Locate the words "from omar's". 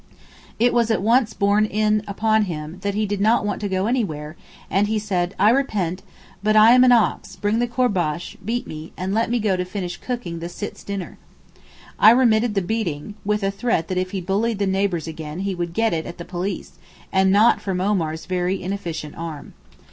17.61-18.25